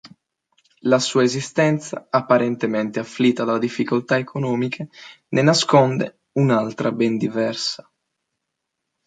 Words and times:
La 0.89 0.97
sua 0.97 1.21
esistenza 1.21 2.07
apparentemente 2.09 2.99
afflitta 2.99 3.43
da 3.43 3.59
difficoltà 3.59 4.17
economiche 4.17 4.89
ne 5.27 5.41
nasconde 5.43 6.21
un'altra 6.39 6.91
ben 6.91 7.17
diversa. 7.19 7.87